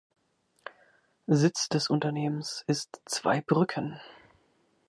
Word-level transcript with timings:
Sitz 1.27 1.69
des 1.69 1.91
Unternehmens 1.91 2.63
ist 2.65 3.03
Zweibrücken. 3.05 3.99